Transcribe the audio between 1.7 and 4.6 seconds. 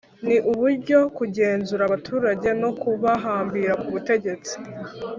abaturage no kubahambira ku butegetsi